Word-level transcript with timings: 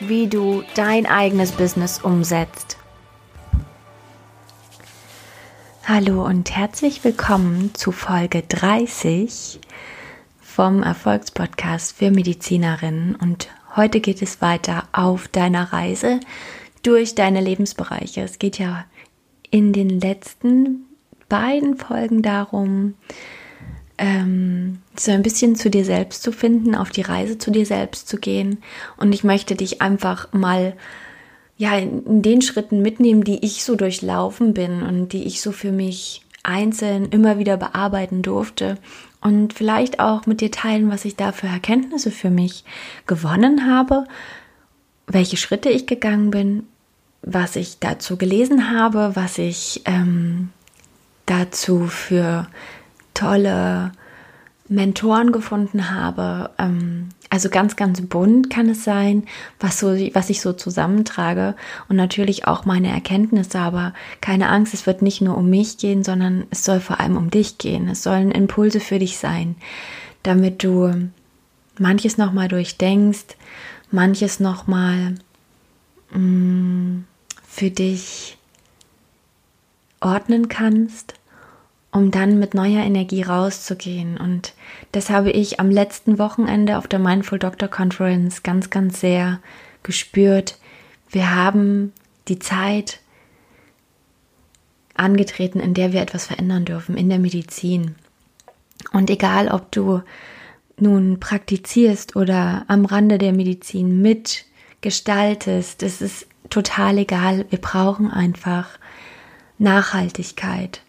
wie 0.00 0.26
du 0.26 0.62
dein 0.74 1.06
eigenes 1.06 1.52
Business 1.52 2.00
umsetzt. 2.00 2.76
Hallo 5.86 6.24
und 6.24 6.50
herzlich 6.50 7.04
willkommen 7.04 7.74
zu 7.74 7.92
Folge 7.92 8.42
30 8.42 9.60
vom 10.40 10.82
Erfolgspodcast 10.82 11.96
für 11.96 12.10
Medizinerinnen. 12.10 13.14
Und 13.16 13.48
heute 13.76 14.00
geht 14.00 14.22
es 14.22 14.40
weiter 14.40 14.84
auf 14.92 15.28
deiner 15.28 15.72
Reise 15.72 16.20
durch 16.82 17.14
deine 17.14 17.40
Lebensbereiche. 17.40 18.22
Es 18.22 18.38
geht 18.38 18.58
ja 18.58 18.84
in 19.50 19.72
den 19.72 20.00
letzten 20.00 20.86
beiden 21.28 21.76
Folgen 21.76 22.22
darum, 22.22 22.94
ähm, 23.98 24.78
so 24.98 25.12
ein 25.12 25.22
bisschen 25.22 25.56
zu 25.56 25.70
dir 25.70 25.84
selbst 25.84 26.22
zu 26.22 26.32
finden, 26.32 26.74
auf 26.74 26.90
die 26.90 27.02
Reise 27.02 27.38
zu 27.38 27.50
dir 27.50 27.66
selbst 27.66 28.08
zu 28.08 28.18
gehen. 28.18 28.58
Und 28.96 29.12
ich 29.12 29.24
möchte 29.24 29.54
dich 29.54 29.82
einfach 29.82 30.32
mal 30.32 30.74
ja 31.56 31.76
in 31.76 32.22
den 32.22 32.42
Schritten 32.42 32.82
mitnehmen, 32.82 33.24
die 33.24 33.44
ich 33.44 33.64
so 33.64 33.76
durchlaufen 33.76 34.54
bin 34.54 34.82
und 34.82 35.12
die 35.12 35.24
ich 35.24 35.40
so 35.40 35.52
für 35.52 35.72
mich 35.72 36.22
einzeln 36.42 37.06
immer 37.10 37.38
wieder 37.38 37.56
bearbeiten 37.56 38.22
durfte 38.22 38.76
und 39.20 39.54
vielleicht 39.54 40.00
auch 40.00 40.26
mit 40.26 40.40
dir 40.40 40.50
teilen, 40.50 40.90
was 40.90 41.04
ich 41.04 41.16
da 41.16 41.32
für 41.32 41.46
Erkenntnisse 41.46 42.10
für 42.10 42.28
mich 42.30 42.64
gewonnen 43.06 43.70
habe, 43.70 44.04
welche 45.06 45.36
Schritte 45.36 45.70
ich 45.70 45.86
gegangen 45.86 46.30
bin 46.30 46.64
was 47.24 47.56
ich 47.56 47.78
dazu 47.78 48.16
gelesen 48.16 48.70
habe, 48.70 49.16
was 49.16 49.38
ich 49.38 49.82
ähm, 49.86 50.50
dazu 51.26 51.86
für 51.86 52.46
tolle 53.14 53.92
Mentoren 54.68 55.32
gefunden 55.32 55.90
habe. 55.90 56.50
Ähm, 56.58 57.10
also 57.30 57.48
ganz, 57.48 57.76
ganz 57.76 58.00
bunt 58.00 58.50
kann 58.50 58.68
es 58.68 58.84
sein, 58.84 59.24
was, 59.58 59.78
so, 59.78 59.88
was 60.14 60.30
ich 60.30 60.40
so 60.40 60.52
zusammentrage 60.52 61.54
und 61.88 61.96
natürlich 61.96 62.46
auch 62.46 62.64
meine 62.64 62.88
Erkenntnisse. 62.88 63.58
Aber 63.58 63.92
keine 64.20 64.48
Angst, 64.48 64.74
es 64.74 64.86
wird 64.86 65.02
nicht 65.02 65.20
nur 65.20 65.36
um 65.36 65.50
mich 65.50 65.78
gehen, 65.78 66.04
sondern 66.04 66.44
es 66.50 66.64
soll 66.64 66.80
vor 66.80 67.00
allem 67.00 67.16
um 67.16 67.30
dich 67.30 67.58
gehen. 67.58 67.88
Es 67.88 68.02
sollen 68.02 68.30
Impulse 68.30 68.80
für 68.80 68.98
dich 68.98 69.18
sein, 69.18 69.56
damit 70.22 70.62
du 70.62 71.10
manches 71.78 72.18
nochmal 72.18 72.48
durchdenkst, 72.48 73.36
manches 73.90 74.40
nochmal 74.40 75.16
mm, 76.12 77.04
für 77.46 77.70
dich 77.70 78.38
ordnen 80.00 80.48
kannst, 80.48 81.14
um 81.94 82.10
dann 82.10 82.40
mit 82.40 82.54
neuer 82.54 82.82
Energie 82.82 83.22
rauszugehen. 83.22 84.18
Und 84.18 84.52
das 84.90 85.10
habe 85.10 85.30
ich 85.30 85.60
am 85.60 85.70
letzten 85.70 86.18
Wochenende 86.18 86.76
auf 86.76 86.88
der 86.88 86.98
Mindful 86.98 87.38
Doctor 87.38 87.68
Conference 87.68 88.42
ganz, 88.42 88.68
ganz 88.68 89.00
sehr 89.00 89.38
gespürt. 89.84 90.58
Wir 91.08 91.36
haben 91.36 91.92
die 92.26 92.40
Zeit 92.40 92.98
angetreten, 94.94 95.60
in 95.60 95.72
der 95.72 95.92
wir 95.92 96.02
etwas 96.02 96.26
verändern 96.26 96.64
dürfen 96.64 96.96
in 96.96 97.08
der 97.08 97.20
Medizin. 97.20 97.94
Und 98.92 99.08
egal, 99.08 99.46
ob 99.46 99.70
du 99.70 100.02
nun 100.76 101.20
praktizierst 101.20 102.16
oder 102.16 102.64
am 102.66 102.86
Rande 102.86 103.18
der 103.18 103.32
Medizin 103.32 104.02
mitgestaltest, 104.02 105.84
es 105.84 106.02
ist 106.02 106.26
total 106.50 106.98
egal. 106.98 107.46
Wir 107.50 107.60
brauchen 107.60 108.10
einfach 108.10 108.80
Nachhaltigkeit 109.58 110.80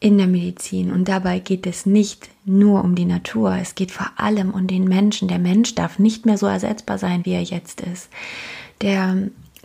in 0.00 0.18
der 0.18 0.26
Medizin. 0.26 0.92
Und 0.92 1.08
dabei 1.08 1.38
geht 1.40 1.66
es 1.66 1.86
nicht 1.86 2.28
nur 2.44 2.84
um 2.84 2.94
die 2.94 3.04
Natur, 3.04 3.56
es 3.60 3.74
geht 3.74 3.90
vor 3.90 4.10
allem 4.16 4.50
um 4.50 4.66
den 4.66 4.84
Menschen. 4.84 5.28
Der 5.28 5.38
Mensch 5.38 5.74
darf 5.74 5.98
nicht 5.98 6.26
mehr 6.26 6.38
so 6.38 6.46
ersetzbar 6.46 6.98
sein, 6.98 7.24
wie 7.24 7.32
er 7.32 7.42
jetzt 7.42 7.80
ist. 7.80 8.08
Der, 8.80 9.16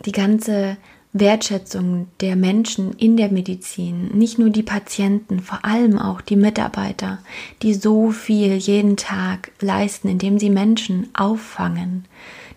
die 0.04 0.12
ganze 0.12 0.76
Wertschätzung 1.12 2.08
der 2.20 2.34
Menschen 2.34 2.92
in 2.94 3.16
der 3.16 3.30
Medizin, 3.30 4.08
nicht 4.08 4.38
nur 4.38 4.50
die 4.50 4.64
Patienten, 4.64 5.38
vor 5.38 5.64
allem 5.64 5.98
auch 6.00 6.20
die 6.20 6.34
Mitarbeiter, 6.34 7.18
die 7.62 7.72
so 7.72 8.10
viel 8.10 8.56
jeden 8.56 8.96
Tag 8.96 9.52
leisten, 9.60 10.08
indem 10.08 10.40
sie 10.40 10.50
Menschen 10.50 11.08
auffangen. 11.14 12.06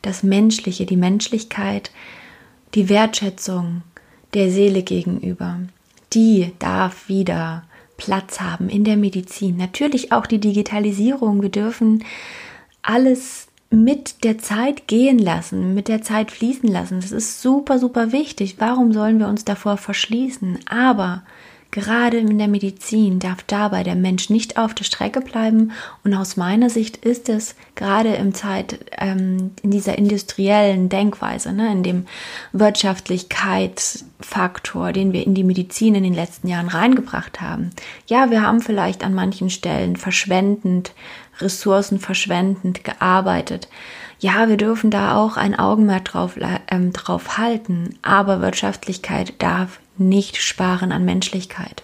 Das 0.01 0.23
Menschliche, 0.23 0.87
die 0.87 0.97
Menschlichkeit 0.97 1.91
die 2.73 2.89
Wertschätzung 2.89 3.81
der 4.33 4.51
Seele 4.51 4.83
gegenüber, 4.83 5.59
die 6.17 6.51
darf 6.57 7.09
wieder 7.09 7.63
Platz 7.95 8.41
haben 8.41 8.69
in 8.69 8.83
der 8.83 8.97
Medizin. 8.97 9.55
Natürlich 9.55 10.11
auch 10.11 10.25
die 10.25 10.39
Digitalisierung. 10.39 11.43
Wir 11.43 11.49
dürfen 11.49 12.03
alles 12.81 13.49
mit 13.69 14.23
der 14.23 14.39
Zeit 14.39 14.87
gehen 14.87 15.19
lassen, 15.19 15.75
mit 15.75 15.87
der 15.87 16.01
Zeit 16.01 16.31
fließen 16.31 16.67
lassen. 16.67 17.01
Das 17.01 17.11
ist 17.11 17.43
super, 17.43 17.77
super 17.77 18.11
wichtig. 18.11 18.55
Warum 18.57 18.93
sollen 18.93 19.19
wir 19.19 19.27
uns 19.27 19.45
davor 19.45 19.77
verschließen? 19.77 20.57
Aber 20.67 21.21
Gerade 21.71 22.17
in 22.17 22.37
der 22.37 22.47
Medizin 22.47 23.19
darf 23.19 23.43
dabei 23.45 23.83
der 23.83 23.95
Mensch 23.95 24.29
nicht 24.29 24.57
auf 24.57 24.73
der 24.73 24.85
Strecke 24.85 25.19
bleiben 25.21 25.71
und 26.03 26.13
aus 26.13 26.35
meiner 26.37 26.69
Sicht 26.69 26.97
ist 26.97 27.29
es 27.29 27.55
gerade 27.75 28.13
im 28.15 28.33
Zeit, 28.33 28.79
ähm, 28.97 29.51
in 29.61 29.71
dieser 29.71 29.97
industriellen 29.97 30.87
Denkweise, 30.87 31.51
ne, 31.51 31.69
in 31.71 31.83
dem 31.83 32.05
Wirtschaftlichkeitsfaktor, 32.53 34.93
den 34.93 35.11
wir 35.11 35.25
in 35.25 35.35
die 35.35 35.43
Medizin 35.43 35.95
in 35.95 36.03
den 36.03 36.13
letzten 36.13 36.47
Jahren 36.47 36.69
reingebracht 36.69 37.41
haben. 37.41 37.71
Ja, 38.07 38.31
wir 38.31 38.41
haben 38.41 38.61
vielleicht 38.61 39.03
an 39.03 39.13
manchen 39.13 39.49
Stellen 39.49 39.97
verschwendend, 39.97 40.93
ressourcenverschwendend 41.39 42.85
gearbeitet. 42.85 43.67
Ja, 44.19 44.49
wir 44.49 44.57
dürfen 44.57 44.89
da 44.89 45.15
auch 45.15 45.37
ein 45.37 45.57
Augenmerk 45.57 46.05
drauf, 46.05 46.39
ähm, 46.71 46.93
drauf 46.93 47.37
halten, 47.37 47.99
aber 48.01 48.41
Wirtschaftlichkeit 48.41 49.33
darf 49.39 49.79
nicht 49.99 50.37
sparen 50.37 50.91
an 50.91 51.05
Menschlichkeit. 51.05 51.83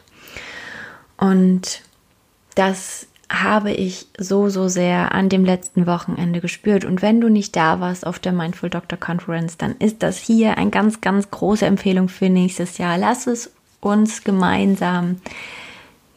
Und 1.18 1.82
das 2.56 3.08
habe 3.30 3.72
ich 3.72 4.08
so, 4.18 4.50
so 4.50 4.68
sehr 4.68 5.14
an 5.14 5.28
dem 5.28 5.44
letzten 5.44 5.88
Wochenende 5.88 6.40
gespürt. 6.40 6.86
Und 6.86 7.02
wenn 7.02 7.20
du 7.20 7.30
nicht 7.30 7.56
da 7.56 7.80
warst 7.80 8.06
auf 8.06 8.20
der 8.20 8.32
Mindful 8.32 8.70
Doctor 8.70 9.00
Conference, 9.00 9.58
dann 9.58 9.76
ist 9.78 10.04
das 10.04 10.18
hier 10.18 10.58
eine 10.58 10.70
ganz, 10.70 11.02
ganz 11.02 11.32
große 11.32 11.66
Empfehlung 11.66 12.10
für 12.10 12.30
nächstes 12.30 12.78
Jahr. 12.78 12.98
Lass 12.98 13.26
es 13.26 13.52
uns 13.80 14.24
gemeinsam 14.24 15.18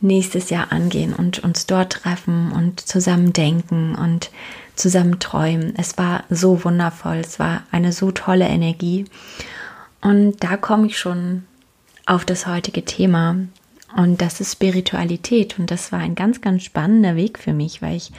nächstes 0.00 0.50
Jahr 0.50 0.72
angehen 0.72 1.14
und 1.14 1.38
uns 1.38 1.66
dort 1.66 1.92
treffen 1.94 2.52
und 2.52 2.80
zusammen 2.80 3.32
denken 3.32 3.94
und 3.94 4.30
zusammen 4.74 5.18
träumen. 5.18 5.74
Es 5.76 5.96
war 5.96 6.24
so 6.28 6.64
wundervoll, 6.64 7.16
es 7.16 7.38
war 7.38 7.62
eine 7.70 7.92
so 7.92 8.10
tolle 8.10 8.46
Energie. 8.46 9.06
Und 10.02 10.44
da 10.44 10.58
komme 10.58 10.86
ich 10.86 10.98
schon 10.98 11.44
auf 12.06 12.24
das 12.24 12.46
heutige 12.46 12.84
Thema. 12.84 13.36
Und 13.96 14.20
das 14.20 14.40
ist 14.40 14.52
Spiritualität. 14.52 15.58
Und 15.58 15.70
das 15.70 15.92
war 15.92 15.98
ein 15.98 16.14
ganz, 16.14 16.40
ganz 16.40 16.62
spannender 16.62 17.16
Weg 17.16 17.38
für 17.38 17.52
mich, 17.52 17.82
weil 17.82 17.96
ich 17.96 18.12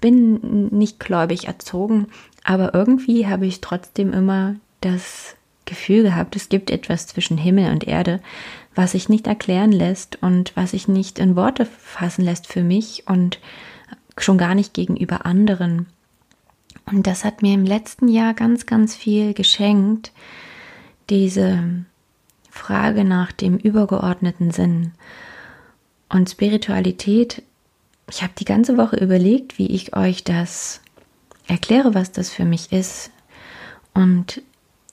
bin 0.00 0.68
nicht 0.68 1.00
gläubig 1.00 1.46
erzogen, 1.46 2.08
aber 2.42 2.74
irgendwie 2.74 3.26
habe 3.26 3.46
ich 3.46 3.62
trotzdem 3.62 4.12
immer 4.12 4.56
das 4.82 5.34
Gefühl 5.64 6.02
gehabt, 6.02 6.36
es 6.36 6.50
gibt 6.50 6.70
etwas 6.70 7.06
zwischen 7.06 7.38
Himmel 7.38 7.72
und 7.72 7.88
Erde, 7.88 8.20
was 8.74 8.92
sich 8.92 9.08
nicht 9.08 9.26
erklären 9.26 9.72
lässt 9.72 10.22
und 10.22 10.54
was 10.56 10.72
sich 10.72 10.88
nicht 10.88 11.18
in 11.18 11.36
Worte 11.36 11.64
fassen 11.64 12.22
lässt 12.22 12.46
für 12.46 12.62
mich 12.62 13.04
und 13.06 13.40
schon 14.18 14.36
gar 14.36 14.54
nicht 14.54 14.74
gegenüber 14.74 15.24
anderen. 15.24 15.86
Und 16.84 17.06
das 17.06 17.24
hat 17.24 17.40
mir 17.40 17.54
im 17.54 17.64
letzten 17.64 18.08
Jahr 18.08 18.34
ganz, 18.34 18.66
ganz 18.66 18.94
viel 18.94 19.32
geschenkt, 19.32 20.12
diese 21.08 21.86
Frage 22.54 23.04
nach 23.04 23.32
dem 23.32 23.58
übergeordneten 23.58 24.52
Sinn. 24.52 24.92
Und 26.08 26.30
Spiritualität, 26.30 27.42
ich 28.08 28.22
habe 28.22 28.32
die 28.38 28.44
ganze 28.44 28.78
Woche 28.78 28.96
überlegt, 28.96 29.58
wie 29.58 29.66
ich 29.66 29.96
euch 29.96 30.22
das 30.22 30.80
erkläre, 31.48 31.94
was 31.94 32.12
das 32.12 32.30
für 32.30 32.44
mich 32.44 32.72
ist. 32.72 33.10
Und 33.92 34.40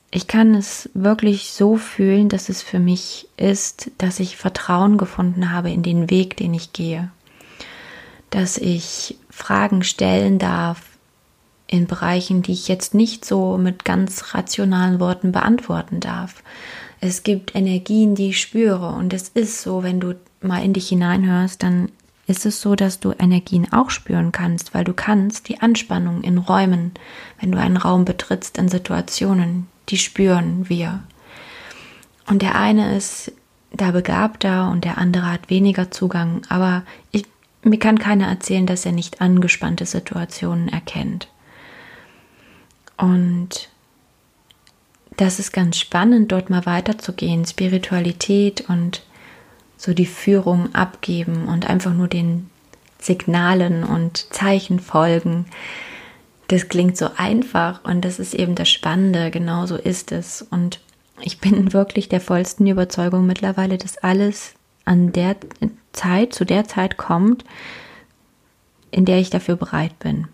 ich 0.10 0.28
kann 0.28 0.56
es 0.56 0.90
wirklich 0.96 1.52
so 1.52 1.78
fühlen, 1.78 2.30
dass 2.30 2.50
es 2.50 2.64
für 2.64 2.80
mich 2.80 3.30
ist, 3.38 3.92
dass 4.00 4.20
ich 4.20 4.38
Vertrauen 4.38 4.98
gefunden 4.98 5.52
habe 5.52 5.70
in 5.70 5.84
den 5.84 6.10
Weg, 6.10 6.36
den 6.38 6.56
ich 6.56 6.74
gehe. 6.74 7.12
Dass 8.32 8.58
ich 8.58 9.18
Fragen 9.30 9.84
stellen 9.84 10.40
darf 10.40 10.82
in 11.68 11.86
Bereichen, 11.86 12.42
die 12.42 12.54
ich 12.54 12.68
jetzt 12.68 12.96
nicht 12.96 13.24
so 13.24 13.58
mit 13.60 13.86
ganz 13.86 14.34
rationalen 14.34 15.00
Worten 15.00 15.32
beantworten 15.32 16.00
darf. 16.00 16.44
Es 17.02 17.24
gibt 17.24 17.56
Energien, 17.56 18.14
die 18.14 18.30
ich 18.30 18.40
spüre 18.40 18.90
und 18.90 19.12
es 19.12 19.30
ist 19.30 19.62
so, 19.64 19.82
wenn 19.82 20.00
du 20.00 20.16
mal 20.42 20.64
in 20.64 20.74
dich 20.74 20.90
hineinhörst, 20.90 21.62
dann 21.64 21.90
ist 22.28 22.46
es 22.46 22.62
so, 22.62 22.76
dass 22.76 23.00
du 23.00 23.12
Energien 23.12 23.74
auch 23.74 23.90
spüren 23.90 24.32
kannst, 24.32 24.74
weil 24.74 24.84
du 24.84 24.94
kannst 24.94 25.50
die 25.50 25.60
Anspannung 25.62 26.22
in 26.22 26.38
Räumen, 26.38 26.92
wenn 27.40 27.52
du 27.52 27.60
einen 27.60 27.78
Raum 27.78 28.06
betrittst, 28.06 28.58
in 28.60 28.70
Situationen, 28.70 29.68
die 29.90 29.98
spüren 29.98 30.70
wir. 30.70 31.04
Und 32.28 32.44
der 32.44 32.56
eine 32.56 32.96
ist 32.96 33.34
da 33.74 33.92
begabter 33.92 34.70
und 34.70 34.86
der 34.86 35.00
andere 35.00 35.32
hat 35.32 35.50
weniger 35.50 35.90
Zugang, 35.90 36.44
aber 36.50 36.84
ich, 37.12 37.26
mir 37.64 37.80
kann 37.80 37.98
keiner 37.98 38.28
erzählen, 38.28 38.68
dass 38.68 38.86
er 38.86 38.92
nicht 38.92 39.22
angespannte 39.22 39.86
Situationen 39.86 40.70
erkennt. 40.70 41.30
Und 42.98 43.70
das 45.18 45.40
ist 45.40 45.52
ganz 45.52 45.78
spannend, 45.78 46.32
dort 46.32 46.50
mal 46.50 46.66
weiterzugehen, 46.66 47.46
Spiritualität 47.46 48.70
und 48.70 49.04
so 49.78 49.94
die 49.94 50.06
Führung 50.06 50.74
abgeben 50.74 51.48
und 51.48 51.70
einfach 51.70 51.94
nur 51.94 52.08
den 52.08 52.50
Signalen 53.00 53.84
und 53.84 54.32
Zeichen 54.34 54.80
folgen. 54.80 55.46
Das 56.48 56.70
klingt 56.70 56.98
so 56.98 57.10
einfach 57.18 57.84
und 57.84 58.06
das 58.06 58.20
ist 58.20 58.34
eben 58.34 58.56
das 58.56 58.70
Spannende, 58.70 59.32
genau 59.32 59.66
so 59.66 59.76
ist 59.76 60.12
es. 60.12 60.44
Und 60.44 60.80
ich 61.22 61.40
bin 61.40 61.74
wirklich 61.74 62.10
der 62.10 62.22
vollsten 62.22 62.68
Überzeugung 62.68 63.26
mittlerweile, 63.26 63.78
dass 63.78 63.98
alles 63.98 64.54
an 64.86 65.12
der 65.12 65.36
Zeit, 65.94 66.34
zu 66.34 66.46
der 66.46 66.68
Zeit 66.68 66.98
kommt, 66.98 67.44
in 68.92 69.06
der 69.06 69.20
ich 69.20 69.30
dafür 69.30 69.56
bereit 69.56 69.98
bin. 70.00 70.28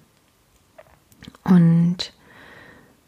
Und 1.44 2.12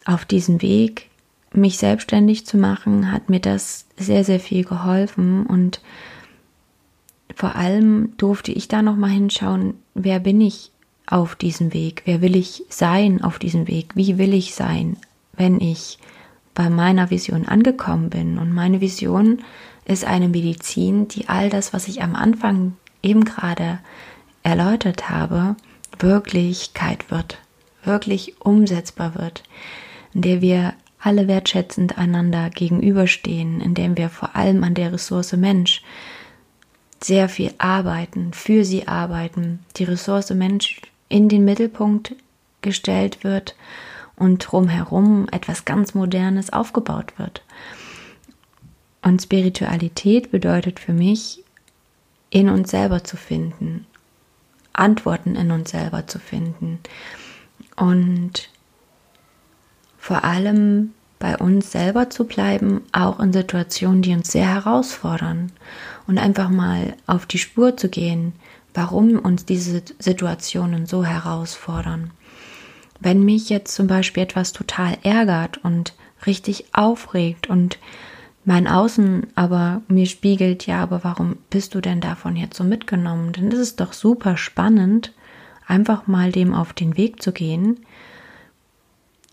auf 0.05 0.25
diesem 0.25 0.61
Weg, 0.61 1.08
mich 1.53 1.77
selbstständig 1.77 2.45
zu 2.45 2.57
machen, 2.57 3.11
hat 3.11 3.29
mir 3.29 3.39
das 3.39 3.85
sehr, 3.97 4.23
sehr 4.23 4.39
viel 4.39 4.63
geholfen 4.63 5.45
und 5.45 5.81
vor 7.35 7.55
allem 7.55 8.13
durfte 8.17 8.51
ich 8.51 8.67
da 8.67 8.81
noch 8.81 8.95
mal 8.95 9.09
hinschauen, 9.09 9.75
wer 9.93 10.19
bin 10.19 10.41
ich 10.41 10.71
auf 11.07 11.35
diesem 11.35 11.73
Weg? 11.73 12.03
Wer 12.05 12.21
will 12.21 12.35
ich 12.35 12.63
sein 12.69 13.23
auf 13.23 13.39
diesem 13.39 13.67
Weg? 13.67 13.95
Wie 13.95 14.17
will 14.17 14.33
ich 14.33 14.53
sein, 14.53 14.97
wenn 15.33 15.59
ich 15.59 15.97
bei 16.53 16.69
meiner 16.69 17.09
Vision 17.09 17.47
angekommen 17.47 18.09
bin? 18.09 18.37
Und 18.37 18.53
meine 18.53 18.81
Vision 18.81 19.39
ist 19.85 20.05
eine 20.05 20.27
Medizin, 20.27 21.07
die 21.07 21.29
all 21.29 21.49
das, 21.49 21.73
was 21.73 21.87
ich 21.87 22.03
am 22.03 22.15
Anfang 22.15 22.73
eben 23.01 23.23
gerade 23.23 23.79
erläutert 24.43 25.09
habe, 25.09 25.55
Wirklichkeit 25.97 27.09
wird, 27.09 27.39
wirklich 27.83 28.39
umsetzbar 28.41 29.15
wird, 29.15 29.43
in 30.13 30.21
der 30.21 30.41
wir 30.41 30.73
alle 30.99 31.27
wertschätzend 31.27 31.97
einander 31.97 32.49
gegenüberstehen, 32.49 33.61
indem 33.61 33.97
wir 33.97 34.09
vor 34.09 34.35
allem 34.35 34.63
an 34.63 34.73
der 34.73 34.91
Ressource 34.91 35.33
Mensch 35.33 35.81
sehr 37.01 37.29
viel 37.29 37.53
arbeiten, 37.57 38.33
für 38.33 38.65
sie 38.65 38.87
arbeiten, 38.87 39.59
die 39.77 39.85
Ressource 39.85 40.31
Mensch 40.31 40.81
in 41.07 41.29
den 41.29 41.45
Mittelpunkt 41.45 42.15
gestellt 42.61 43.23
wird 43.23 43.55
und 44.17 44.39
drumherum 44.39 45.27
etwas 45.31 45.63
ganz 45.63 45.93
Modernes 45.93 46.51
aufgebaut 46.51 47.17
wird. 47.17 47.41
Und 49.01 49.21
Spiritualität 49.21 50.29
bedeutet 50.29 50.79
für 50.79 50.91
mich, 50.91 51.43
in 52.29 52.49
uns 52.49 52.69
selber 52.69 53.03
zu 53.03 53.15
finden, 53.15 53.87
Antworten 54.73 55.35
in 55.35 55.51
uns 55.51 55.71
selber 55.71 56.05
zu 56.05 56.19
finden 56.19 56.79
und 57.75 58.49
vor 60.09 60.23
allem 60.23 60.89
bei 61.19 61.37
uns 61.37 61.71
selber 61.71 62.09
zu 62.09 62.23
bleiben, 62.23 62.81
auch 62.91 63.19
in 63.19 63.31
Situationen, 63.31 64.01
die 64.01 64.13
uns 64.13 64.31
sehr 64.31 64.47
herausfordern 64.47 65.51
und 66.07 66.17
einfach 66.17 66.49
mal 66.49 66.95
auf 67.05 67.27
die 67.27 67.37
Spur 67.37 67.77
zu 67.77 67.89
gehen, 67.89 68.33
warum 68.73 69.19
uns 69.19 69.45
diese 69.45 69.83
Situationen 69.99 70.87
so 70.87 71.05
herausfordern. 71.05 72.09
Wenn 72.99 73.23
mich 73.23 73.49
jetzt 73.49 73.75
zum 73.75 73.85
Beispiel 73.85 74.23
etwas 74.23 74.51
total 74.51 74.97
ärgert 75.03 75.63
und 75.63 75.93
richtig 76.25 76.65
aufregt 76.73 77.47
und 77.47 77.77
mein 78.45 78.67
Außen 78.67 79.27
aber 79.35 79.83
mir 79.89 80.07
spiegelt, 80.07 80.65
ja, 80.65 80.81
aber 80.81 81.03
warum 81.03 81.37
bist 81.51 81.75
du 81.75 81.81
denn 81.81 82.01
davon 82.01 82.35
jetzt 82.35 82.57
so 82.57 82.63
mitgenommen? 82.63 83.31
Dann 83.33 83.51
ist 83.51 83.59
es 83.59 83.75
doch 83.75 83.93
super 83.93 84.37
spannend, 84.37 85.13
einfach 85.67 86.07
mal 86.07 86.31
dem 86.31 86.55
auf 86.55 86.73
den 86.73 86.97
Weg 86.97 87.21
zu 87.21 87.31
gehen 87.31 87.81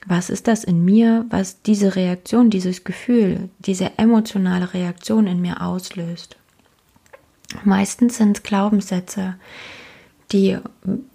was 0.06 0.30
ist 0.30 0.46
das 0.46 0.64
in 0.64 0.84
mir, 0.84 1.26
was 1.30 1.62
diese 1.62 1.96
Reaktion, 1.96 2.48
dieses 2.48 2.84
Gefühl, 2.84 3.50
diese 3.58 3.98
emotionale 3.98 4.72
Reaktion 4.72 5.26
in 5.26 5.40
mir 5.40 5.60
auslöst? 5.60 6.36
Meistens 7.64 8.16
sind 8.16 8.36
es 8.36 8.42
Glaubenssätze, 8.42 9.34
die 10.32 10.58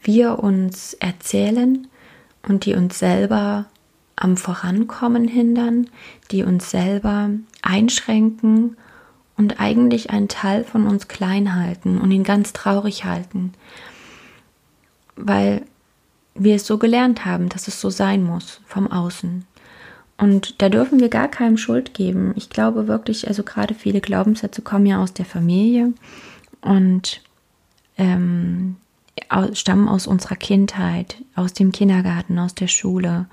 wir 0.02 0.40
uns 0.40 0.94
erzählen 0.96 1.88
und 2.48 2.66
die 2.66 2.76
uns 2.76 3.00
selber 3.00 3.66
am 4.16 4.38
Vorankommen 4.38 5.28
hindern, 5.28 5.90
die 6.32 6.44
uns 6.44 6.70
selber 6.70 7.30
einschränken 7.62 8.78
und 9.38 9.60
eigentlich 9.60 10.10
einen 10.12 10.28
Teil 10.28 10.64
von 10.64 10.86
uns 10.86 11.08
klein 11.08 11.56
halten 11.56 12.00
und 12.00 12.12
ihn 12.12 12.24
ganz 12.24 12.54
traurig 12.54 13.06
halten. 13.06 13.54
Weil 15.16 15.64
wir 16.36 16.56
es 16.56 16.66
so 16.66 16.78
gelernt 16.78 17.26
haben, 17.26 17.50
dass 17.50 17.68
es 17.68 17.82
so 17.82 17.90
sein 17.90 18.24
muss 18.24 18.62
vom 18.66 18.92
Außen. 18.92 19.46
Und 20.18 20.62
da 20.62 20.70
dürfen 20.70 21.00
wir 21.00 21.10
gar 21.10 21.28
keinem 21.28 21.58
Schuld 21.58 21.94
geben. 21.94 22.34
Ich 22.36 22.50
glaube 22.50 22.88
wirklich, 22.88 23.28
also 23.28 23.44
gerade 23.44 23.74
viele 23.74 24.02
Glaubenssätze 24.02 24.62
kommen 24.62 24.86
ja 24.86 25.02
aus 25.02 25.14
der 25.14 25.26
Familie 25.26 25.94
und 26.62 27.22
ähm, 27.98 28.76
stammen 29.54 29.88
aus 29.88 30.08
unserer 30.08 30.36
Kindheit, 30.36 31.18
aus 31.36 31.54
dem 31.54 31.72
Kindergarten, 31.72 32.38
aus 32.40 32.54
der 32.54 32.68
Schule. 32.68 33.26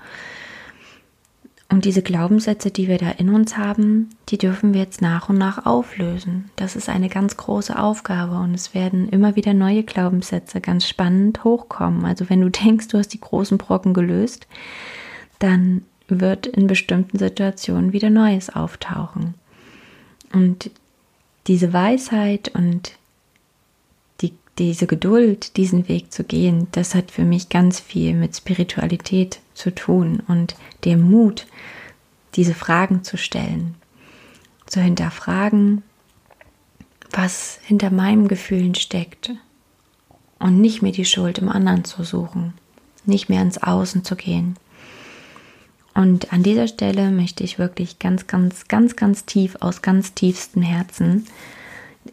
Und 1.71 1.85
diese 1.85 2.01
Glaubenssätze, 2.01 2.71
die 2.71 2.87
wir 2.87 2.97
da 2.97 3.11
in 3.11 3.29
uns 3.29 3.55
haben, 3.55 4.09
die 4.29 4.39
dürfen 4.39 4.73
wir 4.73 4.81
jetzt 4.81 5.03
nach 5.03 5.29
und 5.29 5.37
nach 5.37 5.67
auflösen. 5.67 6.49
Das 6.55 6.75
ist 6.75 6.89
eine 6.89 7.09
ganz 7.09 7.37
große 7.37 7.77
Aufgabe 7.77 8.39
und 8.39 8.55
es 8.55 8.73
werden 8.73 9.07
immer 9.09 9.35
wieder 9.35 9.53
neue 9.53 9.83
Glaubenssätze 9.83 10.61
ganz 10.61 10.87
spannend 10.87 11.43
hochkommen. 11.43 12.05
Also 12.05 12.29
wenn 12.29 12.41
du 12.41 12.49
denkst, 12.49 12.87
du 12.87 12.97
hast 12.97 13.09
die 13.09 13.21
großen 13.21 13.59
Brocken 13.59 13.93
gelöst, 13.93 14.47
dann 15.37 15.83
wird 16.07 16.47
in 16.47 16.65
bestimmten 16.65 17.19
Situationen 17.19 17.93
wieder 17.93 18.09
Neues 18.09 18.49
auftauchen. 18.49 19.35
Und 20.33 20.71
diese 21.45 21.71
Weisheit 21.71 22.49
und 22.55 22.98
diese 24.59 24.85
Geduld, 24.85 25.55
diesen 25.57 25.87
Weg 25.87 26.11
zu 26.11 26.23
gehen, 26.23 26.67
das 26.73 26.93
hat 26.93 27.11
für 27.11 27.23
mich 27.23 27.49
ganz 27.49 27.79
viel 27.79 28.13
mit 28.13 28.35
Spiritualität 28.35 29.39
zu 29.53 29.73
tun 29.73 30.21
und 30.27 30.55
dem 30.85 31.01
Mut, 31.01 31.47
diese 32.35 32.53
Fragen 32.53 33.03
zu 33.03 33.17
stellen, 33.17 33.75
zu 34.65 34.81
hinterfragen, 34.81 35.81
was 37.11 37.59
hinter 37.63 37.89
meinen 37.89 38.27
Gefühlen 38.27 38.75
steckt 38.75 39.31
und 40.37 40.61
nicht 40.61 40.81
mehr 40.81 40.91
die 40.91 41.05
Schuld 41.05 41.39
im 41.39 41.49
anderen 41.49 41.85
zu 41.85 42.03
suchen, 42.03 42.53
nicht 43.05 43.29
mehr 43.29 43.41
ins 43.41 43.61
Außen 43.61 44.03
zu 44.03 44.15
gehen. 44.15 44.57
Und 45.95 46.31
an 46.31 46.43
dieser 46.43 46.67
Stelle 46.67 47.11
möchte 47.11 47.43
ich 47.43 47.57
wirklich 47.57 47.97
ganz, 47.97 48.27
ganz, 48.27 48.67
ganz, 48.67 48.95
ganz 48.95 49.25
tief 49.25 49.57
aus 49.59 49.81
ganz 49.81 50.13
tiefstem 50.13 50.61
Herzen 50.61 51.25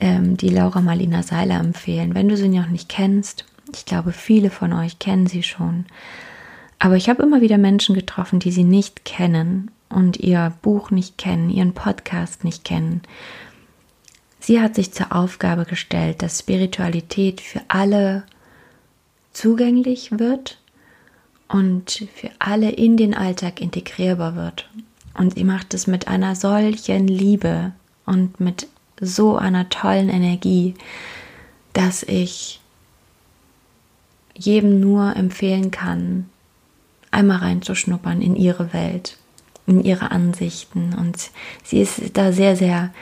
ähm, 0.00 0.37
die 0.37 0.49
Laura 0.49 0.81
Marlina 0.81 1.23
Seiler 1.23 1.61
empfehlen. 1.61 2.14
Wenn 2.14 2.28
du 2.28 2.37
sie 2.37 2.49
noch 2.49 2.69
nicht 2.69 2.88
kennst, 2.88 3.45
ich 3.75 3.85
glaube, 3.85 4.12
viele 4.12 4.50
von 4.50 4.73
euch 4.73 4.99
kennen 4.99 5.26
sie 5.26 5.43
schon. 5.43 5.87
Aber 6.78 6.97
ich 6.97 7.09
habe 7.09 7.23
immer 7.23 7.40
wieder 7.40 7.59
Menschen 7.59 7.95
getroffen, 7.95 8.38
die 8.38 8.50
sie 8.50 8.64
nicht 8.64 9.05
kennen 9.05 9.71
und 9.88 10.19
ihr 10.19 10.52
Buch 10.62 10.90
nicht 10.90 11.19
kennen, 11.19 11.50
ihren 11.50 11.73
Podcast 11.73 12.45
nicht 12.45 12.64
kennen. 12.64 13.02
Sie 14.40 14.61
hat 14.61 14.75
sich 14.75 14.93
zur 14.93 15.14
Aufgabe 15.14 15.64
gestellt, 15.64 16.23
dass 16.23 16.40
Spiritualität 16.40 17.40
für 17.40 17.62
alle 17.69 18.25
zugänglich 19.33 20.19
wird 20.19 20.59
und 21.49 22.09
für 22.14 22.31
alle 22.38 22.71
in 22.71 22.97
den 22.97 23.14
Alltag 23.14 23.61
integrierbar 23.61 24.37
wird. 24.37 24.69
Und 25.14 25.35
sie 25.35 25.45
macht 25.45 25.75
es 25.75 25.87
mit 25.87 26.09
einer 26.09 26.35
solchen 26.35 27.09
Liebe 27.09 27.73
und 28.05 28.38
mit 28.38 28.69
so 29.00 29.37
einer 29.37 29.69
tollen 29.69 30.09
Energie, 30.09 30.75
dass 31.73 32.03
ich 32.03 32.61
jedem 34.35 34.81
nur 34.81 35.17
empfehlen 35.17 35.71
kann, 35.71 36.29
einmal 37.11 37.38
reinzuschnuppern 37.38 38.21
in 38.21 38.37
ihre 38.37 38.73
Welt, 38.73 39.17
in 39.67 39.83
ihre 39.83 40.11
Ansichten. 40.11 40.95
Und 40.95 41.31
sie 41.65 41.81
ist 41.81 42.00
da 42.15 42.33
sehr, 42.33 42.57
sehr 42.57 42.93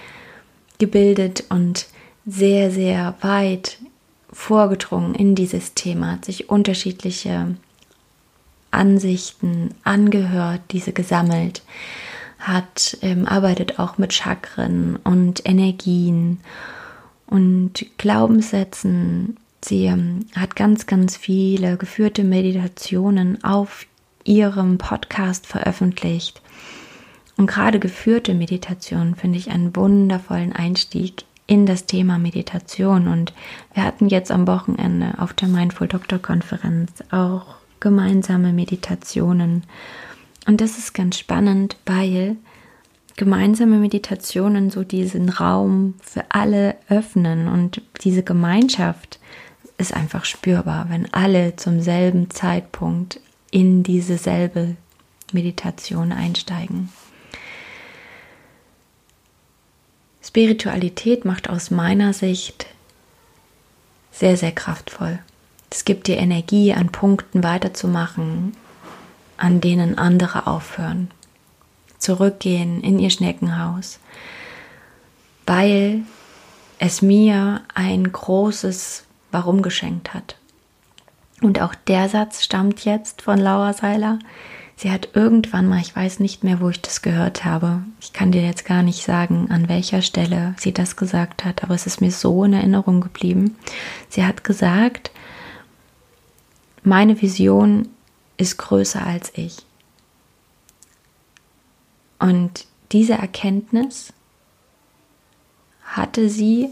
gebildet 0.79 1.45
und 1.49 1.87
sehr, 2.27 2.71
sehr 2.71 3.15
weit 3.21 3.79
vorgedrungen 4.33 5.15
in 5.15 5.35
dieses 5.35 5.75
Thema, 5.75 6.13
hat 6.13 6.25
sich 6.25 6.49
unterschiedliche 6.49 7.57
Ansichten 8.71 9.75
angehört, 9.85 10.61
diese 10.73 10.93
gesammelt, 10.93 11.63
hat, 12.47 12.97
ähm, 13.03 13.27
arbeitet 13.27 13.79
auch 13.79 13.99
mit 13.99 14.13
Chakren 14.13 14.97
und 15.05 15.47
Energien 15.49 16.41
und 17.27 17.87
Glaubenssätzen. 17.99 19.37
Sie 19.65 19.87
ähm, 19.87 20.27
hat 20.37 20.57
ganz, 20.57 20.87
ganz 20.87 21.17
viele 21.17 21.77
geführte 21.77 22.25
Meditationen 22.25 23.43
auf 23.43 23.87
ihrem 24.25 24.79
Podcast 24.79 25.47
veröffentlicht. 25.47 26.41
Und 27.37 27.47
gerade 27.47 27.81
geführte 27.81 28.35
Meditation 28.35 29.17
finde 29.17 29.39
ich 29.39 29.51
einen 29.51 29.75
wundervollen 29.75 30.53
Einstieg 30.53 31.25
in 31.47 31.67
das 31.67 31.87
Thema 31.87 32.19
Meditation. 32.19 33.09
Und 33.09 33.33
wir 33.75 33.85
hatten 33.85 34.09
jetzt 34.09 34.31
am 34.31 34.47
Wochenende 34.47 35.15
auf 35.19 35.33
der 35.33 35.49
Mindful 35.49 35.89
Doctor 35.89 36.19
Konferenz 36.19 36.93
auch 37.11 37.57
gemeinsame 37.81 38.53
Meditationen. 38.53 39.65
Und 40.47 40.61
das 40.61 40.79
ist 40.79 40.93
ganz 40.93 41.19
spannend, 41.19 41.77
weil 41.87 42.37
gemeinsame 43.17 43.77
Meditationen 43.79 44.71
so 44.71 44.85
diesen 44.85 45.29
Raum 45.29 45.95
für 46.03 46.25
alle 46.31 46.77
öffnen 46.89 47.49
und 47.49 47.81
diese 48.03 48.23
Gemeinschaft 48.23 49.19
ist 49.79 49.95
einfach 49.95 50.25
spürbar, 50.25 50.87
wenn 50.89 51.13
alle 51.13 51.57
zum 51.57 51.81
selben 51.81 52.31
Zeitpunkt 52.31 53.21
in 53.51 53.83
diese 53.83 54.19
selbe 54.19 54.77
Meditation 55.33 56.13
einsteigen. 56.13 56.91
Spiritualität 60.23 61.25
macht 61.25 61.49
aus 61.51 61.71
meiner 61.71 62.13
Sicht 62.13 62.67
sehr, 64.11 64.37
sehr 64.37 64.53
kraftvoll. 64.53 65.19
Es 65.71 65.85
gibt 65.85 66.07
dir 66.07 66.19
Energie, 66.19 66.73
an 66.73 66.91
Punkten 66.91 67.43
weiterzumachen, 67.43 68.57
an 69.45 69.61
denen 69.61 69.99
andere 69.99 70.47
aufhören. 70.47 71.11
Zurückgehen 71.99 72.81
in 72.81 72.99
ihr 72.99 73.11
Schneckenhaus, 73.11 73.99
weil 75.47 76.03
es 76.79 77.03
mir 77.03 77.61
ein 77.75 78.11
großes 78.11 79.05
Warum 79.31 79.61
geschenkt 79.61 80.15
hat. 80.15 80.37
Und 81.43 81.61
auch 81.61 81.75
der 81.75 82.09
Satz 82.09 82.43
stammt 82.43 82.85
jetzt 82.87 83.21
von 83.21 83.39
Laura 83.39 83.75
Seiler. 83.75 84.19
Sie 84.77 84.91
hat 84.91 85.11
irgendwann 85.13 85.69
mal, 85.69 85.81
ich 85.81 85.95
weiß 85.95 86.21
nicht 86.21 86.43
mehr, 86.43 86.61
wo 86.61 86.71
ich 86.71 86.81
das 86.81 87.03
gehört 87.03 87.45
habe. 87.45 87.83
Ich 88.01 88.13
kann 88.15 88.33
dir 88.33 88.43
jetzt 88.43 88.65
gar 88.65 88.83
nicht 88.83 89.05
sagen, 89.05 89.51
an 89.51 89.69
welcher 89.69 90.01
Stelle 90.01 90.55
sie 90.57 90.73
das 90.73 90.97
gesagt 90.97 91.45
hat, 91.45 91.63
aber 91.63 91.75
es 91.75 91.87
ist 91.87 92.01
mir 92.01 92.11
so 92.11 92.45
in 92.45 92.55
Erinnerung 92.55 93.03
geblieben. 93.03 93.57
Sie 94.09 94.25
hat 94.25 94.43
gesagt, 94.43 95.11
meine 96.83 97.21
Vision 97.21 97.89
ist 98.37 98.59
größer 98.59 99.05
als 99.05 99.33
ich. 99.35 99.59
Und 102.19 102.67
diese 102.93 103.14
Erkenntnis 103.14 104.12
hatte 105.85 106.29
sie 106.29 106.71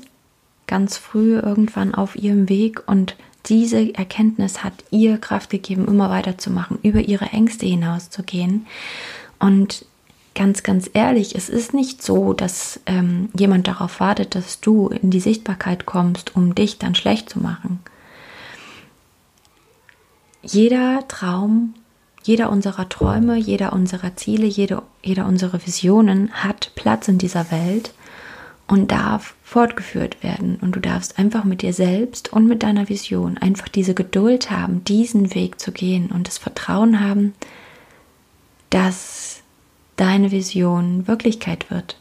ganz 0.66 0.96
früh 0.96 1.38
irgendwann 1.38 1.94
auf 1.94 2.16
ihrem 2.16 2.48
Weg 2.48 2.88
und 2.88 3.16
diese 3.46 3.94
Erkenntnis 3.94 4.62
hat 4.62 4.72
ihr 4.90 5.18
Kraft 5.18 5.50
gegeben, 5.50 5.86
immer 5.86 6.10
weiterzumachen, 6.10 6.78
über 6.82 7.00
ihre 7.00 7.26
Ängste 7.26 7.66
hinauszugehen. 7.66 8.66
Und 9.40 9.84
ganz, 10.34 10.62
ganz 10.62 10.88
ehrlich, 10.92 11.34
es 11.34 11.48
ist 11.48 11.74
nicht 11.74 12.02
so, 12.02 12.32
dass 12.32 12.80
ähm, 12.86 13.28
jemand 13.36 13.66
darauf 13.66 14.00
wartet, 14.00 14.34
dass 14.34 14.60
du 14.60 14.88
in 14.88 15.10
die 15.10 15.20
Sichtbarkeit 15.20 15.86
kommst, 15.86 16.36
um 16.36 16.54
dich 16.54 16.78
dann 16.78 16.94
schlecht 16.94 17.28
zu 17.28 17.40
machen. 17.40 17.80
Jeder 20.42 21.06
Traum, 21.06 21.74
jeder 22.24 22.50
unserer 22.50 22.88
Träume, 22.88 23.36
jeder 23.36 23.72
unserer 23.72 24.16
Ziele, 24.16 24.46
jede, 24.46 24.82
jeder 25.02 25.26
unserer 25.26 25.64
Visionen 25.64 26.32
hat 26.32 26.72
Platz 26.74 27.08
in 27.08 27.18
dieser 27.18 27.50
Welt 27.50 27.92
und 28.66 28.90
darf 28.90 29.34
fortgeführt 29.44 30.22
werden. 30.22 30.56
Und 30.60 30.74
du 30.74 30.80
darfst 30.80 31.18
einfach 31.18 31.44
mit 31.44 31.62
dir 31.62 31.72
selbst 31.72 32.32
und 32.32 32.46
mit 32.46 32.62
deiner 32.62 32.88
Vision 32.88 33.38
einfach 33.38 33.68
diese 33.68 33.94
Geduld 33.94 34.50
haben, 34.50 34.82
diesen 34.84 35.34
Weg 35.34 35.60
zu 35.60 35.72
gehen 35.72 36.10
und 36.10 36.26
das 36.26 36.38
Vertrauen 36.38 37.00
haben, 37.00 37.34
dass 38.70 39.42
deine 39.96 40.30
Vision 40.30 41.06
Wirklichkeit 41.06 41.70
wird. 41.70 41.98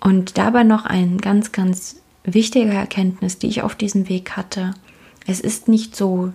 Und 0.00 0.38
dabei 0.38 0.64
noch 0.64 0.86
ein 0.86 1.18
ganz, 1.18 1.52
ganz 1.52 2.00
wichtige 2.24 2.72
Erkenntnis, 2.72 3.38
die 3.38 3.48
ich 3.48 3.62
auf 3.62 3.74
diesem 3.74 4.08
Weg 4.08 4.36
hatte. 4.36 4.74
Es 5.30 5.40
ist 5.40 5.68
nicht 5.68 5.94
so, 5.94 6.32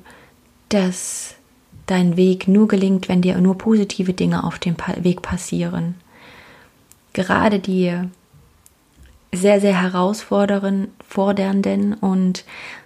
dass 0.69 1.35
dein 1.85 2.17
Weg 2.17 2.47
nur 2.47 2.67
gelingt, 2.67 3.09
wenn 3.09 3.21
dir 3.21 3.39
nur 3.39 3.57
positive 3.57 4.13
Dinge 4.13 4.43
auf 4.43 4.57
dem 4.57 4.75
Weg 5.01 5.21
passieren 5.21 5.95
gerade 7.15 7.59
die 7.59 7.91
sehr, 9.31 9.59
sehr 9.59 9.81
herausfordernden 9.81 11.95
und 11.99 12.45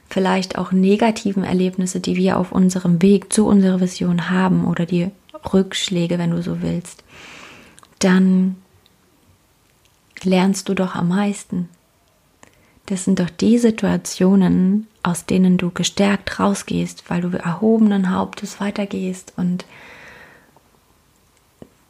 vielleicht 0.10 0.58
auch 0.58 0.72
negativen 0.72 1.44
Erlebnisse, 1.44 2.00
die 2.00 2.16
wir 2.16 2.38
auf 2.38 2.54
unserem 2.54 3.02
Weg 3.02 3.34
zu 3.34 3.46
unserer 3.46 3.82
Vision 3.82 4.30
haben 4.30 4.66
oder 4.66 4.86
die 4.86 5.12
Rückschläge, 5.54 6.18
wenn 6.18 6.32
du 6.32 6.42
so 6.42 6.62
willst, 6.62 7.04
dann 8.00 8.56
lernst 10.24 10.70
du 10.70 10.74
doch 10.74 10.96
am 10.96 11.10
meisten. 11.10 11.68
Das 12.86 13.04
sind 13.06 13.20
doch 13.20 13.30
die 13.30 13.60
Situationen, 13.60 14.88
aus 15.04 15.26
denen 15.26 15.58
du 15.58 15.72
gestärkt 15.72 16.40
rausgehst, 16.40 17.10
weil 17.10 17.22
du 17.22 17.30
erhobenen 17.38 18.14
Hauptes 18.14 18.60
weitergehst 18.60 19.34
und 19.38 19.66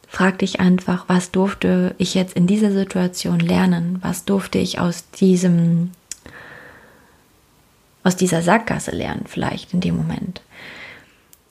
frag 0.08 0.38
dich 0.38 0.60
einfach, 0.60 1.04
was 1.08 1.30
durfte 1.30 1.94
ich 1.98 2.14
jetzt 2.14 2.34
in 2.34 2.46
dieser 2.46 2.72
Situation 2.72 3.40
lernen? 3.40 3.98
Was 4.02 4.24
durfte 4.24 4.58
ich 4.58 4.80
aus 4.80 5.10
diesem, 5.10 5.92
aus 8.02 8.16
dieser 8.16 8.42
Sackgasse 8.42 8.90
lernen, 8.90 9.24
vielleicht 9.26 9.72
in 9.72 9.80
dem 9.80 9.96
Moment? 9.96 10.42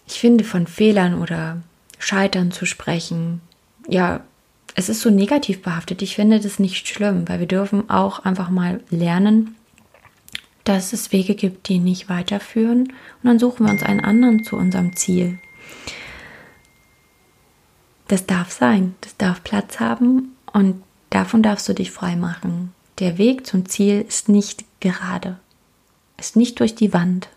Ich 0.08 0.20
finde, 0.20 0.44
von 0.44 0.68
Fehlern 0.68 1.22
oder 1.22 1.58
Scheitern 2.00 2.52
zu 2.52 2.66
sprechen, 2.66 3.42
ja, 3.88 4.22
es 4.76 4.90
ist 4.90 5.02
so 5.02 5.10
negativ 5.10 5.62
behaftet. 5.62 6.02
Ich 6.02 6.16
finde 6.16 6.40
das 6.40 6.60
nicht 6.60 6.88
schlimm, 6.88 7.28
weil 7.28 7.40
wir 7.40 7.48
dürfen 7.48 7.90
auch 7.90 8.20
einfach 8.20 8.50
mal 8.50 8.82
lernen, 8.90 9.56
dass 10.70 10.94
es 10.94 11.12
Wege 11.12 11.34
gibt, 11.34 11.68
die 11.68 11.80
nicht 11.80 12.10
weiterführen. 12.10 12.82
Und 12.84 13.24
dann 13.24 13.40
suchen 13.40 13.66
wir 13.66 13.72
uns 13.72 13.82
einen 13.82 14.02
anderen 14.02 14.44
zu 14.44 14.56
unserem 14.56 14.96
Ziel. 14.96 15.40
Das 18.08 18.28
darf 18.28 18.52
sein, 18.52 18.94
das 19.02 19.18
darf 19.18 19.44
Platz 19.44 19.80
haben 19.80 20.36
und 20.54 20.84
davon 21.10 21.42
darfst 21.42 21.68
du 21.68 21.74
dich 21.74 21.90
frei 21.90 22.16
machen. 22.16 22.72
Der 23.00 23.18
Weg 23.18 23.48
zum 23.48 23.68
Ziel 23.68 24.06
ist 24.08 24.30
nicht 24.30 24.64
gerade, 24.80 25.40
ist 26.18 26.36
nicht 26.36 26.60
durch 26.60 26.76
die 26.76 26.94
Wand, 26.94 27.30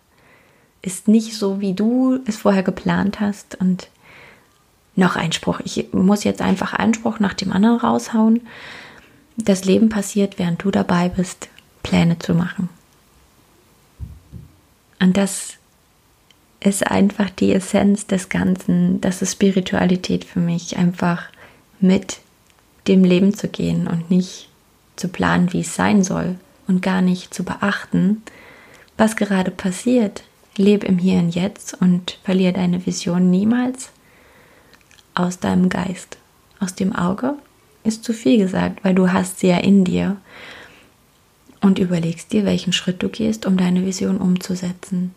ist 0.82 1.08
nicht 1.08 1.34
so, 1.34 1.58
wie 1.58 1.72
du 1.72 2.18
es 2.26 2.36
vorher 2.36 2.62
geplant 2.62 3.18
hast 3.18 3.54
und 3.54 3.88
noch 4.94 5.16
Einspruch. 5.16 5.60
Ich 5.64 5.90
muss 5.94 6.24
jetzt 6.24 6.42
einfach 6.42 6.74
Einspruch 6.74 7.18
nach 7.18 7.32
dem 7.32 7.50
anderen 7.50 7.78
raushauen. 7.78 8.42
Das 9.38 9.64
Leben 9.64 9.88
passiert, 9.88 10.38
während 10.38 10.62
du 10.62 10.70
dabei 10.70 11.08
bist, 11.08 11.48
Pläne 11.82 12.18
zu 12.18 12.34
machen. 12.34 12.68
Und 15.02 15.16
das 15.16 15.54
ist 16.60 16.86
einfach 16.86 17.28
die 17.28 17.52
Essenz 17.52 18.06
des 18.06 18.28
Ganzen. 18.28 19.00
Das 19.00 19.20
ist 19.20 19.32
Spiritualität 19.32 20.24
für 20.24 20.38
mich, 20.38 20.78
einfach 20.78 21.24
mit 21.80 22.20
dem 22.86 23.02
Leben 23.02 23.34
zu 23.34 23.48
gehen 23.48 23.88
und 23.88 24.10
nicht 24.10 24.48
zu 24.94 25.08
planen, 25.08 25.52
wie 25.52 25.62
es 25.62 25.74
sein 25.74 26.04
soll 26.04 26.36
und 26.68 26.82
gar 26.82 27.02
nicht 27.02 27.34
zu 27.34 27.42
beachten, 27.42 28.22
was 28.96 29.16
gerade 29.16 29.50
passiert. 29.50 30.22
Lebe 30.56 30.86
im 30.86 30.98
Hier 30.98 31.18
und 31.18 31.34
Jetzt 31.34 31.80
und 31.80 32.18
verliere 32.22 32.52
deine 32.52 32.86
Vision 32.86 33.28
niemals 33.28 33.90
aus 35.14 35.40
deinem 35.40 35.68
Geist. 35.68 36.16
Aus 36.60 36.76
dem 36.76 36.94
Auge 36.94 37.34
ist 37.82 38.04
zu 38.04 38.12
viel 38.12 38.38
gesagt, 38.38 38.84
weil 38.84 38.94
du 38.94 39.12
hast 39.12 39.40
sie 39.40 39.48
ja 39.48 39.56
in 39.56 39.84
dir 39.84 40.18
und 41.62 41.78
überlegst 41.78 42.32
dir, 42.32 42.44
welchen 42.44 42.72
Schritt 42.72 43.02
du 43.02 43.08
gehst, 43.08 43.46
um 43.46 43.56
deine 43.56 43.86
Vision 43.86 44.18
umzusetzen. 44.18 45.14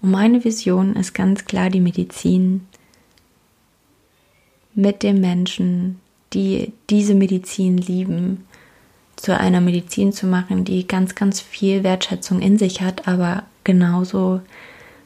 Und 0.00 0.10
meine 0.10 0.44
Vision 0.44 0.96
ist 0.96 1.12
ganz 1.12 1.44
klar 1.44 1.68
die 1.68 1.80
Medizin 1.80 2.66
mit 4.74 5.02
den 5.02 5.20
Menschen, 5.20 6.00
die 6.32 6.72
diese 6.90 7.14
Medizin 7.14 7.78
lieben, 7.78 8.46
zu 9.16 9.38
einer 9.38 9.60
Medizin 9.60 10.12
zu 10.12 10.26
machen, 10.26 10.64
die 10.64 10.86
ganz, 10.86 11.14
ganz 11.14 11.40
viel 11.40 11.84
Wertschätzung 11.84 12.40
in 12.40 12.58
sich 12.58 12.80
hat, 12.80 13.06
aber 13.06 13.44
genauso 13.62 14.40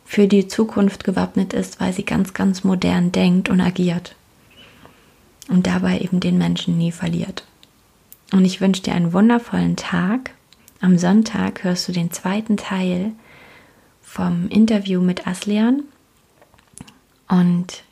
für 0.04 0.26
die 0.26 0.48
Zukunft 0.48 1.04
gewappnet 1.04 1.52
ist, 1.52 1.80
weil 1.80 1.92
sie 1.92 2.04
ganz, 2.04 2.32
ganz 2.32 2.64
modern 2.64 3.12
denkt 3.12 3.50
und 3.50 3.60
agiert. 3.60 4.14
Und 5.48 5.66
dabei 5.66 6.00
eben 6.00 6.20
den 6.20 6.38
Menschen 6.38 6.78
nie 6.78 6.92
verliert. 6.92 7.44
Und 8.32 8.44
ich 8.44 8.60
wünsche 8.60 8.82
dir 8.82 8.94
einen 8.94 9.12
wundervollen 9.12 9.76
Tag. 9.76 10.30
Am 10.80 10.96
Sonntag 10.96 11.64
hörst 11.64 11.88
du 11.88 11.92
den 11.92 12.12
zweiten 12.12 12.56
Teil 12.56 13.12
vom 14.00 14.48
Interview 14.48 15.00
mit 15.00 15.26
Aslian. 15.26 15.82
Und 17.28 17.82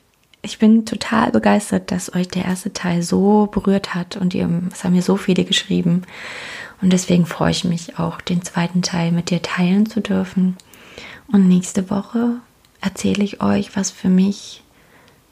ich 0.41 0.59
bin 0.59 0.87
total 0.87 1.33
begeistert, 1.33 1.91
dass 1.91 2.15
euch 2.15 2.29
der 2.29 2.45
erste 2.45 2.73
Teil 2.73 3.03
so 3.03 3.47
berührt 3.47 3.95
hat 3.95 4.17
und 4.17 4.35
ihr, 4.35 4.49
es 4.73 4.85
haben 4.85 4.95
mir 4.95 5.03
so 5.03 5.17
viele 5.17 5.45
geschrieben. 5.45 6.03
Und 6.81 6.93
deswegen 6.93 7.27
freue 7.27 7.51
ich 7.51 7.65
mich 7.65 7.99
auch, 7.99 8.21
den 8.21 8.43
zweiten 8.43 8.83
Teil 8.83 9.11
mit 9.11 9.31
dir 9.31 9.43
teilen 9.43 9.87
zu 9.87 10.01
dürfen. 10.01 10.57
Und 11.27 11.49
nächste 11.49 11.91
Woche 11.91 12.37
erzähle 12.81 13.25
ich 13.25 13.41
euch, 13.41 13.75
was 13.75 13.91
für 13.91 14.09
mich 14.09 14.63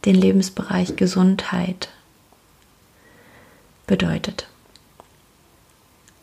den 0.04 0.16
Lebensbereich 0.16 0.96
Gesundheit 0.96 1.88
bedeutet. 3.86 4.48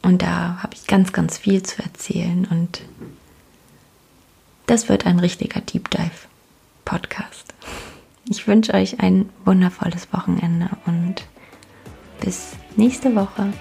Und 0.01 0.21
da 0.21 0.59
habe 0.61 0.73
ich 0.73 0.87
ganz, 0.87 1.13
ganz 1.13 1.37
viel 1.37 1.61
zu 1.63 1.81
erzählen 1.81 2.47
und 2.49 2.81
das 4.65 4.89
wird 4.89 5.05
ein 5.05 5.19
richtiger 5.19 5.61
Deep 5.61 5.89
Dive 5.89 6.27
Podcast. 6.85 7.53
Ich 8.29 8.47
wünsche 8.47 8.73
euch 8.73 8.99
ein 8.99 9.29
wundervolles 9.45 10.11
Wochenende 10.13 10.69
und 10.85 11.15
bis 12.21 12.53
nächste 12.75 13.15
Woche. 13.15 13.51